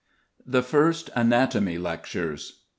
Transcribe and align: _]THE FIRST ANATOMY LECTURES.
_]THE 0.51 0.63
FIRST 0.63 1.11
ANATOMY 1.15 1.77
LECTURES. 1.77 2.61